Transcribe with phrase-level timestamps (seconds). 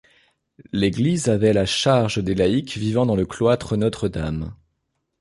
[0.71, 4.55] L'église avait la charge des laïcs vivant dans le cloître Notre-Dame.